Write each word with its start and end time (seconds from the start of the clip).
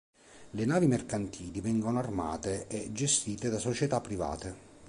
Le 0.49 0.65
navi 0.65 0.87
mercantili 0.87 1.61
vengono 1.61 1.99
armate 1.99 2.65
e 2.65 2.91
gestite 2.91 3.49
da 3.51 3.59
società 3.59 4.01
private. 4.01 4.55